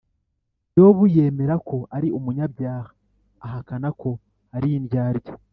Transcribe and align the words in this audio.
yobu 0.77 1.03
yemera 1.15 1.55
ko 1.67 1.77
ari 1.95 2.07
umunyabyaha, 2.17 2.91
ahakana 3.45 3.89
ko 4.01 4.09
ari 4.55 4.69
indyarya 4.79 5.31